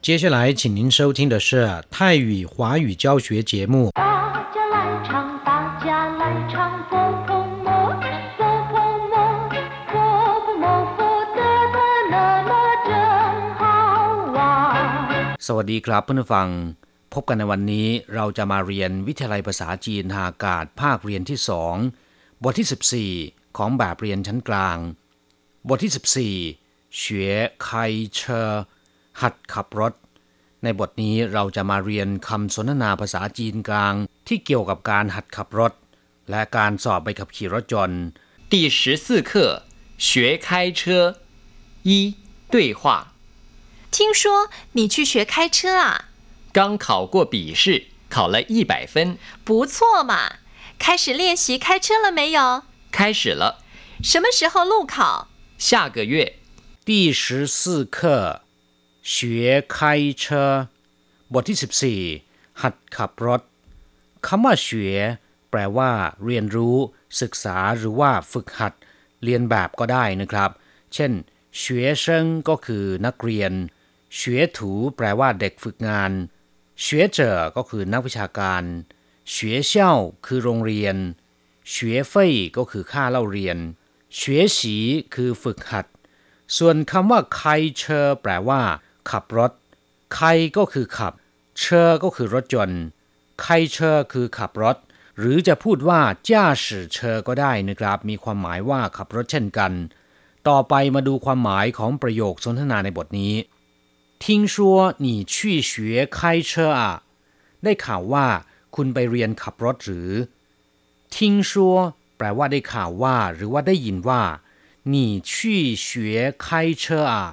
[0.00, 3.91] 接下来，请您收听的是泰语华语教学节目。
[3.93, 6.91] 大家来唱，大家来唱，佛
[7.27, 7.67] 婆摩，
[8.37, 8.41] 佛
[8.71, 8.73] 婆
[9.11, 9.15] 摩，
[9.91, 9.95] 佛
[10.43, 10.65] 婆摩，
[10.95, 10.99] 佛
[11.37, 11.39] 得
[11.75, 11.77] 得
[12.11, 12.15] 乐
[12.49, 12.53] 乐
[12.87, 12.91] 真
[13.59, 13.61] 好
[14.35, 15.37] 玩。
[15.39, 16.47] สวัสดีครับเพื่อนผู้ฟัง
[17.13, 21.75] พบกันในวันนี้เราจะมาเรียนวิทยาลัยภาษาจีนทางอากาศภาคเรียนที่สอง
[22.43, 24.77] บทที่ 14 ของแบบเรียนชั้นกลาง
[25.67, 25.91] บทที่
[26.47, 27.69] 14เฉวยไค
[28.13, 28.51] เชอ
[29.22, 29.92] หัดขับรถ
[30.62, 33.94] ในบทนี้เราจะมาเรียนคำสนทนาภาษาจีนกลาง
[34.26, 35.72] ที่เกี่ยวกับการหัดขับรถ
[36.30, 38.02] และการสอบใบขับขี่รถยนต์
[38.52, 39.30] 第十四课
[39.98, 40.48] 学开
[40.78, 40.80] 车
[41.88, 41.90] 一
[42.52, 43.12] 对话。
[43.90, 46.06] 听说你去学开车啊？
[46.52, 50.38] 刚考过笔试，考了一百分，不错嘛！
[50.78, 52.64] 开始练习开车了没有？
[52.90, 53.62] 开始了。
[54.02, 55.28] 什么时候路考？
[55.58, 56.36] 下个月
[56.84, 58.42] 第十四课
[59.09, 59.79] เฉียไค
[60.19, 60.51] เชอ
[61.33, 63.41] บทที่ 14 หัดขับรถ
[64.27, 64.95] คำว่าเฉีย
[65.49, 65.91] แปลว่า
[66.25, 66.77] เรียนรู้
[67.21, 68.73] ศึกษาหรือว่าฝึกหัด
[69.23, 70.51] เรียนแบบก็ได้นะครับ
[70.93, 71.11] เช่น
[71.57, 73.51] เฉียเชิงก็คือนักเรียน
[74.15, 76.11] เฉียถูแปลว่าเด็กฝึกงาน
[76.81, 78.63] เฉียเจอก็คือนักวิชาการ
[79.29, 79.91] เฉียเซี่ย
[80.25, 80.95] คือโรงเรียน
[81.69, 83.57] เฉียเฟยก็คือค่าเล่าเรียน
[84.15, 84.77] เฉียฉี
[85.13, 85.85] คือฝึกหัด
[86.57, 87.41] ส่วนคำว่าไค
[87.77, 88.61] เชอแปลว่า
[89.11, 89.51] ขับรถ
[90.15, 91.13] ใครก็คือขับ
[91.59, 92.81] เชอร์ก็คือรถยนต์
[93.41, 94.77] ไคเชอร์คือขับรถ
[95.17, 99.71] หรือจะพูดว่าจ้าสือเชอก็ได้นะครับ มีความหมายว่าขับรถเช่นกัน
[100.49, 103.33] ต่อไปมาดูความหมายของประโยคสนทนาในบทนี้
[104.25, 106.95] ทิ้งชัวหนีชี่เฉวยไคเชออะ
[107.63, 108.25] ได้ข่าวว่า
[108.75, 110.09] คุณไปเรียนขับรถหรือ
[111.15, 111.77] ทิ้งชัว
[112.17, 114.21] แปลว่าได้ข่าวว่า หรือว่าได้ยินว่า
[114.89, 117.25] หนีชี่เฉวยไคเชออะ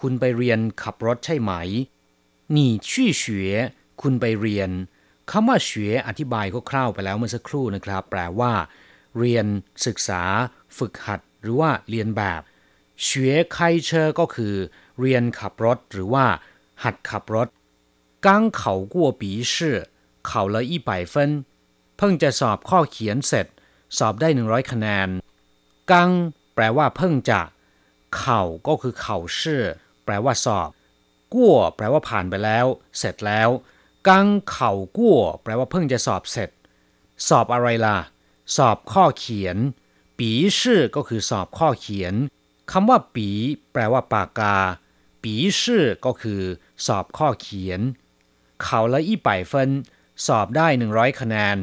[0.00, 1.52] คุณไปเรียนขับรถใช่ไหม
[2.52, 3.56] หนี่ชี่เฉวย
[4.00, 4.70] คุณไปเรียน
[5.30, 8.52] คำว่าเฉวยอธิบายคร่าวๆไปแล้วเมื่อสักครู่นะครับ แปลว่า
[9.18, 9.46] เรียน
[9.86, 10.22] ศึกษา
[10.78, 12.40] ฝึกหัด หรือว่าเรียนแบบ
[13.02, 14.54] เฉวยไคเชอร์ก็คือ
[15.00, 16.26] เรียนขับรถ หรือว่า
[16.84, 17.48] หัดขับรถ
[18.26, 19.78] กังเขากัวปีชื่อ
[20.26, 21.30] เขาละอีไปเฟิน
[21.96, 23.46] เพิ่งจะสอบข้อเขียนเสร็จ
[23.98, 25.08] สอบได้หนึ่งร้อยคะแนน
[25.90, 26.10] กัง
[26.54, 27.40] แปลว่าเพิ่งจะ
[28.16, 29.64] เข่าก็คือเข่าเชื่อ
[30.09, 30.69] แปลว่าสอบ
[31.33, 32.65] กั้วแปลว่าผ่านไปแล้ว
[32.97, 33.49] เสร็จแล้ว
[34.07, 36.49] กังเข่ากั้วแปลว่าเพิ่งจะสอบเสร็จ
[37.27, 37.97] สอบอะไรล่ะ
[38.55, 39.57] สอบข้อเขียน
[40.19, 42.13] ปีชื่อก็คือสอบข้อเขียน
[42.71, 43.29] คำว่าปี
[43.71, 44.57] แปลว่าปากกา
[45.23, 46.41] ปีชื่อก็คือ
[46.85, 47.81] สอบข้อเขียน
[48.63, 49.71] เขาละอีป่ายเฟิน
[50.25, 51.57] สอบได้ 100 คะแนน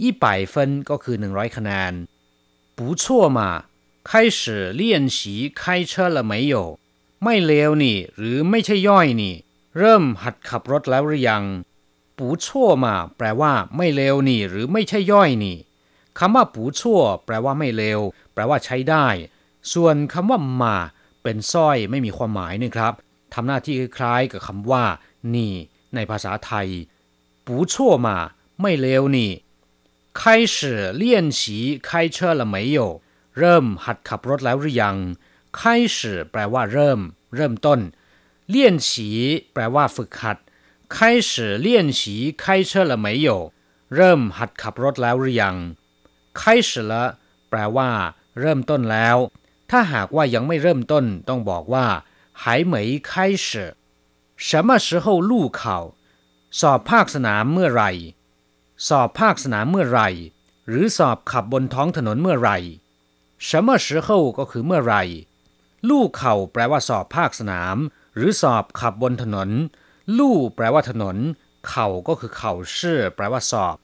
[0.00, 1.92] อีป่ายเฟินก็คือ 100 คะแนน
[2.76, 3.04] 不错
[3.36, 3.40] 嘛
[4.08, 4.40] 开始
[4.80, 4.82] 练
[5.16, 5.18] 习
[5.60, 6.54] 开车了没有
[7.22, 9.34] ไม่เลวนี่ หรือไม่ใช่ย่อยนี่
[9.78, 11.44] เริ่มหัดขับรถแล้วหรือยัง
[12.18, 15.56] ปูชั่วมาแปลว่า ไม่เลวนี่ หรือไม่ใช่ย่อยนี่
[16.18, 18.00] คำว่าปูชั่วแปลว่าไม่เลว
[18.32, 19.06] แปลว่าใช้ได้
[19.72, 20.76] ส่วนคำว่ามา
[21.22, 22.92] เป็นสร้อยไม่มีความหมายนะครับ
[23.34, 24.84] ทำหน้าที่คล้ายๆกับคำว่า
[25.34, 25.52] นี่
[25.94, 26.68] ในภาษาไทย
[27.46, 28.16] ปูชั่วมา
[28.60, 29.30] ไม่เลวนี่
[30.20, 30.56] 开始
[31.00, 31.02] 练
[31.38, 31.40] 习
[31.86, 32.78] 开车了没有
[33.38, 34.96] เริ่มหัดขับรถแล้วหรือยัง
[35.58, 35.60] 开
[35.96, 35.98] 始
[36.30, 37.00] แปลว่าเริ่ม
[37.34, 37.80] เริ่มต้น
[38.48, 39.10] เลี่ยนฉี
[39.52, 40.38] แปลว่าฝึกหัด
[40.94, 40.96] 开
[41.30, 41.30] 始
[41.64, 41.66] 练
[41.98, 42.00] 习
[42.42, 43.28] 开车了没有
[43.94, 45.56] เริ่มหัดขับรถแล้วหรือยัง
[46.38, 46.92] 开始了
[47.48, 47.90] แปลว่า
[48.40, 49.16] เริ่มต้นแล้ว
[49.70, 51.86] ถ้าหากว่ายังไม่เริ่มต้น ต้องบอกว่า
[52.42, 52.74] 还没
[53.10, 53.12] 开
[53.46, 53.48] 始
[54.46, 55.60] 什么时候路考
[56.60, 57.90] สอบภาคสนามเมื่อไหร่
[58.88, 60.08] สอบภาคสนามเมื่อไหร่
[60.68, 62.58] หรือสอบขับบนท้องถนนเมื่อไหร่
[63.46, 64.08] 什么时候
[64.38, 65.02] ก็คือเมื่อไหร่
[65.88, 67.76] ลู่เข่าแปลว่าสอบภาคสนาม
[68.16, 69.50] หรือสอบขับบนถนน
[70.18, 71.16] ลู่แปลว่าถนน
[71.68, 73.76] เข่าก็คือเข่าชื่อ แปลว่าสอบ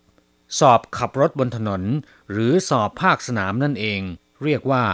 [0.58, 1.82] สอบขับรถบนถนน
[2.30, 4.00] หรือสอบภาคสนามนั่นเอง
[4.44, 4.84] เรียกว่า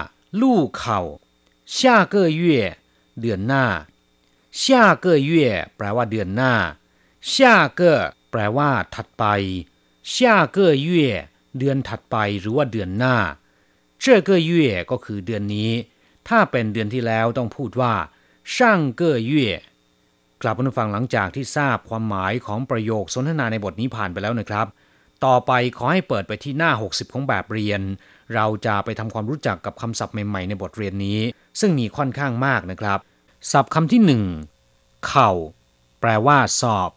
[0.40, 1.00] ลู่เข่า
[1.76, 1.78] 下
[2.12, 2.44] 个月
[3.20, 3.64] เดือนหน้า
[4.62, 4.64] 下
[5.04, 5.32] 个月
[5.76, 6.54] แปลว่าเดือนหน้า
[7.32, 7.34] 下
[7.78, 7.80] 个
[8.30, 9.24] แปลว่า ถัดไป
[10.14, 10.16] 下
[10.56, 10.88] 个月
[11.58, 13.16] เดือนถัดไปหรือว่าเดือนหน้า
[14.02, 14.52] 这个月
[14.90, 15.70] ก็คือเดือนนี้
[16.29, 17.93] ถ้าเป็นเดือนที่แล้วต้องพูดว่า
[18.55, 19.49] ช่างเก้อเย่
[20.41, 24.67] กลับมาฟังหลังจากที่ทราบความหมายของประโยคสนทนาในบทนี้ผ่านไปแล้วนะครับ
[25.25, 27.81] ต่อไปขอให้เปิดไปที่หน้า 60 ของแบบเรียน
[28.35, 31.19] เราจะไปทำความรู้จักกับคำศัพท์ใหม่ๆ ในบทเรียนนี้
[31.59, 32.99] ซึ่งมีค่อนข้างมากนะครับ
[33.51, 34.23] ศัพท์คำที่หนึ่ง
[35.07, 35.31] เข่า
[36.01, 36.91] แปลว่า สอบ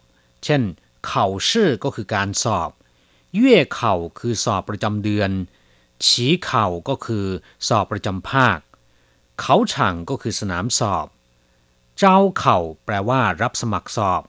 [0.45, 0.61] เช่น
[1.07, 2.71] เข่าชื่อก็คือการสอบ
[3.35, 5.31] เย่เข่าคือสอบประจำเดือน
[6.05, 7.25] ฉีเข่าก็คือ
[7.67, 8.57] สอบประจำภาค
[9.40, 11.20] เขาฉ่างก็คือสนามสอบ เ
[12.02, 14.22] เจ้าเข่าแปลว่ารับสมัครสอบ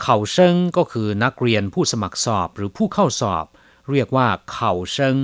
[0.00, 3.46] เข่าเซิงก็คือนักเรียนผู้สมัครสอบหรือผู้เข้าสอบ
[3.90, 5.16] เรียกว่าเข่าเซิง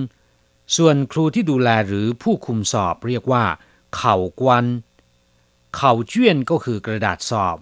[0.76, 3.44] ส่วนครูที่ดูแลหรือผู้คุมสอบเรียกว่า
[3.96, 4.64] เข่ากวน
[5.76, 7.58] เข่าเจี้ยนก็คือกระดาษสอบ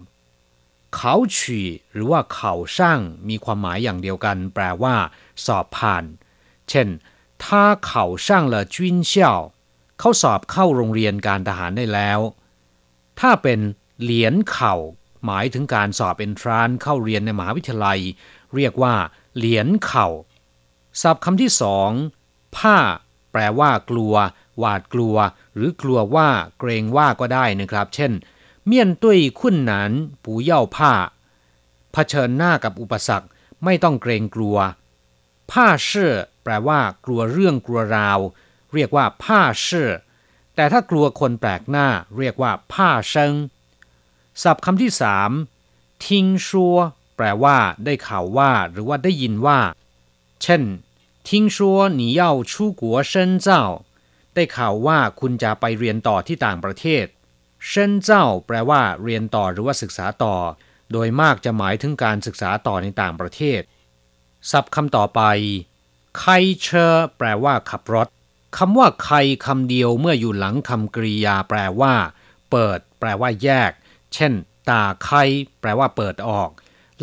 [0.95, 4.95] เขาฉี่หรือว่าเขาช่างมีความหมายอย่างเดียวกัน แปลว่า
[5.45, 6.03] สอบผ่าน
[6.69, 6.87] เช่น
[7.43, 7.45] 他
[7.89, 7.89] 考
[8.25, 8.77] 上了军
[9.11, 9.13] 校
[10.00, 12.20] เขาสอบเข้าโรงเรียนการทหารได้แล้ว
[13.20, 13.60] ถ้าเป็น
[14.02, 14.74] เหรียญเข่า
[15.24, 18.00] หมายถึงการสอบเอนทรานเข้าเรียนในมหาวิทยาลัย
[18.54, 18.94] เรียกว่า
[19.36, 20.08] เหรียญเข่า
[21.02, 21.90] ศัพท์คำที่สอง
[22.56, 22.78] ผ้า
[23.32, 24.14] แปลว่า กลัว
[24.58, 25.16] หวาดกลัว
[25.54, 28.12] หรือกลัวว่า เกรงว่าก็ได้นะครับ เช่น
[28.66, 29.92] เมี่ยนตุ้ยขุ่นหนาน
[30.24, 30.92] ปูเย่าผ้า
[31.92, 33.28] เผชิญหน้ากับอุปสรรค
[33.64, 34.56] ไม่ต้องเกรงกลัว
[35.50, 36.12] ผ้าเชื่อ
[36.42, 38.20] แปลว่า กลัวเรื่องกลัวราว
[38.74, 39.90] เรียกว่าผ้าชื่อ
[40.54, 41.88] แต่ถ้ากลัวคนแปลกหน้า
[42.18, 43.34] เรียกว่าผ้าเชิง
[44.42, 45.30] ศัพท์คำที่สาม
[46.06, 46.76] ทิ้งชัว
[47.16, 49.58] แปลว่า ได้ข่าวว่า หรือว่าได้ยินว่า
[50.42, 50.62] เช่น
[51.28, 52.28] 聽說你要
[54.34, 57.06] ได้ข่าวว่าคุณจะไปเรียนต่อที่ต่างประเทศ
[57.66, 60.36] 深造 แปลว่า เรียนต่อหรือว่าศึกษาต่อ
[60.92, 63.60] โดยมากจะหมายถึงการศึกษาต่อในต่างประเทศ
[64.50, 65.20] ศัพท์คำต่อไป
[66.18, 66.24] 開
[66.60, 68.08] 車แปลว่า ขับรถ
[68.56, 69.16] คำว่า 開
[69.46, 71.94] คำเดียวเมื่ออยู่หลังคำกริยาแปลว่า
[72.50, 73.70] เปิด แปลว่า แยก
[74.14, 74.32] เช่น
[74.68, 75.16] 打開
[75.60, 76.50] แปลว่า เปิดออก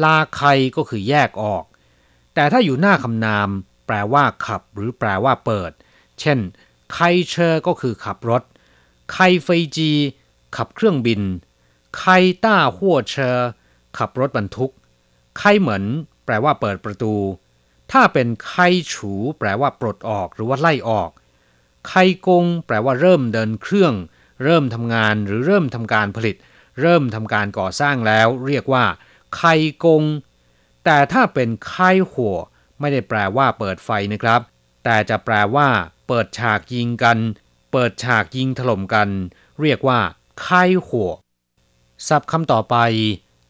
[0.04, 1.64] 拉開ก็คือแยกออก
[2.34, 3.50] แต่ถ้าอยู่หน้าคำนาม
[3.88, 5.72] แปลว่า ขับ หรือแปลว่า เปิด
[6.20, 6.40] เช่น
[6.92, 8.44] 開車ก็คือขับรถ
[9.12, 9.92] 開飛機
[10.56, 11.22] ขับเครื่องบิน
[11.98, 13.50] 開大貨車
[13.98, 14.72] ขับรถบรรทุก
[15.38, 15.84] 開門
[16.26, 17.14] แปลว่า เปิดประตู
[17.92, 21.10] ถ้าเป็น開除 แปลว่า ปลดออก หรือว่าไล่ออก
[21.88, 21.94] 開
[22.27, 23.94] กงแปลว่าเริ่มเดินเครื่อง
[24.44, 26.35] เริ่มทำงานหรือเริ่มทำการผลิต
[26.81, 28.85] เริ่มทำการก่อสร้างแล้ว เรียกว่า
[29.35, 29.41] ไค
[29.83, 30.03] กง
[30.85, 31.75] แต่ถ้าเป็นไค
[32.12, 32.35] หัว
[32.79, 34.41] ไม่ได้แปลว่าเปิดไฟนะครับ
[34.83, 35.69] แต่จะแปลว่า
[36.07, 37.18] เปิดฉากยิงกัน
[37.71, 39.09] เปิดฉากยิงถล่มกัน
[39.62, 40.00] เรียกว่า
[40.41, 40.50] ไค
[40.88, 41.12] หัว
[42.07, 42.77] ศัพท์คำต่อไป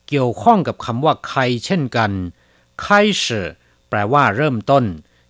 [0.08, 1.36] เกี่ยวข้องกับคำว่าไค
[1.66, 2.12] เช่นกัน
[2.82, 2.88] ไค
[3.26, 3.42] สื
[3.90, 4.84] แปลว่าเริ่มต้น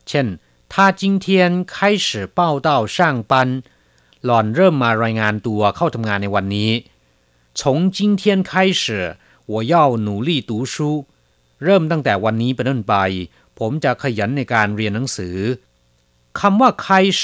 [0.09, 0.27] เช่น
[0.72, 1.26] 他今天
[1.72, 1.74] 开
[2.06, 2.08] 始
[2.38, 2.98] 报到上
[3.30, 3.32] 班
[4.24, 6.70] หล่อนเริ่มมารายงานตัวเข้าทำงานในวันนี้
[7.58, 7.60] 从
[7.96, 8.52] 今天开
[8.82, 8.84] 始
[9.52, 9.74] 我要
[10.06, 10.74] 努力读书
[11.64, 12.94] เริ่มตั้งแต่วันนี้เป็นต้นไป
[13.58, 15.36] ผมจะขยันในการเรียนหนังสือ
[16.40, 16.86] คำว่า开
[17.20, 17.22] 始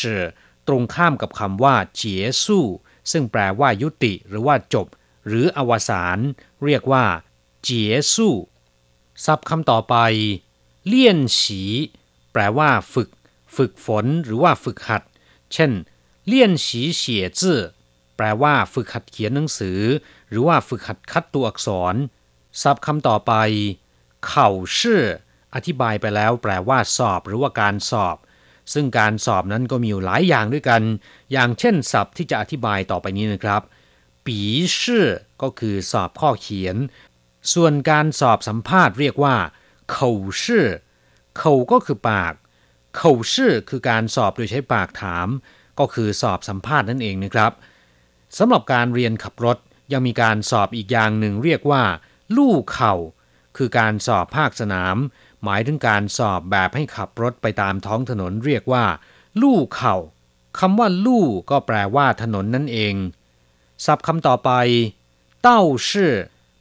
[0.67, 2.67] ตรงข้ามกับคำว่าเจียสู้
[3.11, 4.87] ซึ่งแปลว่ายุติ หรือว่าจบ
[5.27, 6.19] หรืออวสาน
[6.65, 7.05] เรียกว่า
[7.63, 8.35] เจียสู้
[9.25, 9.97] ศัพท์คำต่อไป
[10.87, 11.63] เลี่ยนฉี
[12.33, 13.09] แปลว่า ฝึก
[13.56, 15.04] ฝึกฝนหรือว่าฝึกหัด
[15.54, 15.72] เช่น
[16.28, 17.60] เลี่ยนฉีเฉียจื่อ
[18.18, 19.80] แปลว่าฝึกหัดเขียนหนังสือ
[20.30, 21.96] หรือว่าฝึกหัดคัดตัวอักษร
[22.62, 23.34] ศัพท์คำต่อไป
[24.28, 25.02] เข่าชื่อ
[25.56, 28.18] อธิบายไปแล้วแปลว่าสอบหรือว่าการสอบ
[28.74, 30.82] ซึ่งการสอบนั้นก็มีอยู่หลายอย่างด้วยกัน
[31.32, 33.62] อย่างเช่นศัพท์ที่จะอธิบายต่อไปนี้นะครับ
[34.26, 34.40] ปี
[34.82, 35.06] ชื่อ
[35.42, 36.76] ก็คือสอบข้อเขียน
[37.54, 39.36] ส่วนการสอบสัมภาษณ์เรียกว่า
[39.92, 40.12] เข่า
[40.44, 40.66] ชื่อ
[41.38, 42.34] เข่าก็คือปาก
[42.98, 45.28] เข่าชื่อคือการสอบโดยใช้ปากถาม
[45.80, 47.52] ก็คือสอบสัมภาษณ์นั่นเองนะครับ
[48.38, 49.58] สำหรับการเรียนขับรถ
[49.92, 51.84] ยังมีการสอบอีกอย่างหนึ่งเรียกว่า
[52.36, 52.96] ลู่เข่า
[53.58, 54.98] คือการสอบภาคสนาม
[55.44, 58.86] หมายถึงการสอบแบบให้ขับรถไปตามท้องถนนเรียกว่า
[59.42, 59.96] ลู่เข่า
[60.60, 62.96] คำว่า ลู่ก็แปลว่าถนนนั่นเอง
[63.86, 64.52] ศัพท์คำต่อไป
[65.42, 66.14] เต้าชื่อ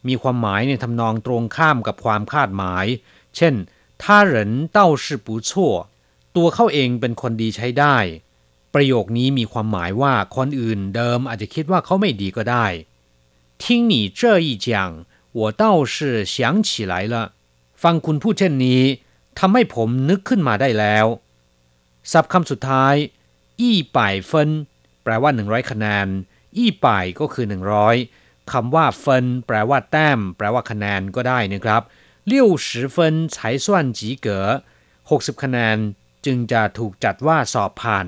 [0.09, 2.87] มีความหมายในทำนองตรงข้ามกับความคาดหมาย
[3.37, 3.55] เช่น
[4.03, 5.73] ถ้าเหรินเต้าชื่อปูชั่ว
[6.56, 7.98] เขาเองเป็นคนดีใช้ได้
[8.74, 12.66] ประโยคนี้มีความหมายว่าคนอื่นเดิมอาจจะคิดว่าเขาไม่ดีก็ได้
[13.62, 14.68] 听你这一讲
[15.40, 15.64] 我倒
[15.94, 15.96] 是
[16.34, 16.36] 想
[16.68, 17.16] 起来了
[17.84, 18.84] ฟังคุณพูดเช่นนี้
[19.40, 21.06] ทำให้ผมนึกขึ้นมาได้แล้ว
[22.12, 22.96] ศัพท์คำสุดท้าย
[23.60, 24.50] อี้ป่ายเฟิน
[25.04, 26.08] แปลว่า 100 คะแนน
[26.58, 27.46] อี้ป่ายก็คือ
[27.98, 31.82] 100คำว่าเฟินแปลว่าแต้ม แปลว่าคะแนนก็ได้นะครับ
[32.32, 32.34] 六
[32.66, 32.98] 十分
[33.34, 33.36] 才
[33.66, 34.28] 算及格
[35.00, 35.78] 60คะแนน
[36.27, 38.07] จึงจะถูกจัดว่าสอบผ่าน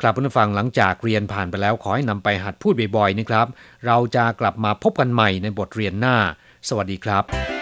[0.00, 3.46] กลับผู้ฟังหลังจากเรียนผ่านไปแล้วขอให้นำไปหัดพูดบ่อยๆนะครับ
[3.86, 6.16] เราจะกลับมาพบกันใหม่ในบทเรียนหน้า
[6.68, 7.57] สวัสดีครับ